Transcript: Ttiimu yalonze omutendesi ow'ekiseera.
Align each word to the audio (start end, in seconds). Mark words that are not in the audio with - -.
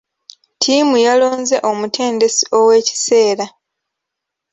Ttiimu 0.55 0.95
yalonze 1.05 1.57
omutendesi 1.71 2.43
ow'ekiseera. 2.57 3.45